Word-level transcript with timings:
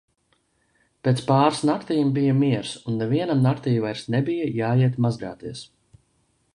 Pēc 1.07 1.19
pāris 1.27 1.59
naktīm 1.71 2.13
bija 2.17 2.37
miers 2.39 2.73
un 2.93 2.97
nevienam 3.03 3.45
naktī 3.49 3.75
vairs 3.87 4.05
nebija 4.17 4.51
jāiet 4.63 5.01
mazgāties. 5.07 5.67